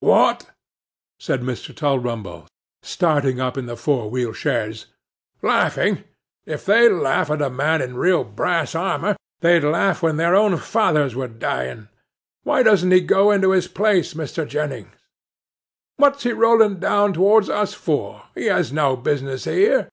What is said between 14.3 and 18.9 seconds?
Jennings? What's he rolling down towards us for? he has